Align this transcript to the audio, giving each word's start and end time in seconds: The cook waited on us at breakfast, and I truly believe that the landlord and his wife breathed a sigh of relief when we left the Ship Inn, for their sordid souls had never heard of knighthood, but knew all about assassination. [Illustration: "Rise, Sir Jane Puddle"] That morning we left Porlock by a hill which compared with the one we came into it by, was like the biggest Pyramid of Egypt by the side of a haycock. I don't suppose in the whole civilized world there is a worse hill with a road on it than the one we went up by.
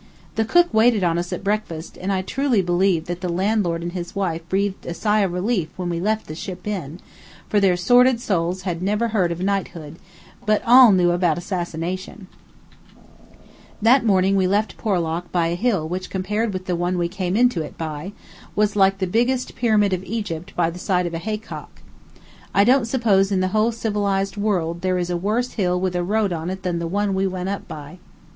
The 0.33 0.45
cook 0.45 0.73
waited 0.73 1.03
on 1.03 1.19
us 1.19 1.31
at 1.31 1.43
breakfast, 1.43 1.95
and 1.95 2.11
I 2.11 2.23
truly 2.23 2.63
believe 2.63 3.05
that 3.05 3.21
the 3.21 3.29
landlord 3.29 3.83
and 3.83 3.91
his 3.91 4.15
wife 4.15 4.41
breathed 4.49 4.83
a 4.87 4.95
sigh 4.95 5.19
of 5.19 5.31
relief 5.31 5.69
when 5.77 5.89
we 5.89 5.99
left 5.99 6.25
the 6.25 6.33
Ship 6.33 6.65
Inn, 6.65 6.99
for 7.47 7.59
their 7.59 7.77
sordid 7.77 8.19
souls 8.19 8.63
had 8.63 8.81
never 8.81 9.09
heard 9.09 9.31
of 9.31 9.41
knighthood, 9.41 9.97
but 10.43 10.65
knew 10.65 11.09
all 11.11 11.15
about 11.15 11.37
assassination. 11.37 12.25
[Illustration: 12.25 13.27
"Rise, 13.29 13.35
Sir 13.35 13.35
Jane 13.35 13.35
Puddle"] 13.83 13.99
That 13.99 14.05
morning 14.07 14.35
we 14.37 14.47
left 14.47 14.77
Porlock 14.77 15.31
by 15.31 15.47
a 15.49 15.55
hill 15.55 15.87
which 15.87 16.09
compared 16.09 16.51
with 16.51 16.65
the 16.65 16.75
one 16.75 16.97
we 16.97 17.07
came 17.07 17.37
into 17.37 17.61
it 17.61 17.77
by, 17.77 18.11
was 18.55 18.75
like 18.75 18.97
the 18.97 19.05
biggest 19.05 19.55
Pyramid 19.55 19.93
of 19.93 20.03
Egypt 20.03 20.55
by 20.55 20.71
the 20.71 20.79
side 20.79 21.05
of 21.05 21.13
a 21.13 21.19
haycock. 21.19 21.81
I 22.55 22.63
don't 22.63 22.85
suppose 22.87 23.31
in 23.31 23.41
the 23.41 23.49
whole 23.49 23.71
civilized 23.71 24.35
world 24.35 24.81
there 24.81 24.97
is 24.97 25.11
a 25.11 25.15
worse 25.15 25.51
hill 25.51 25.79
with 25.79 25.95
a 25.95 26.03
road 26.03 26.33
on 26.33 26.49
it 26.49 26.63
than 26.63 26.79
the 26.79 26.87
one 26.87 27.13
we 27.13 27.27
went 27.27 27.49
up 27.49 27.67
by. 27.67 27.99